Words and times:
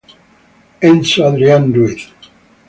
Enzo 0.87 1.19
Adrián 1.27 1.71
Ruiz 1.75 2.01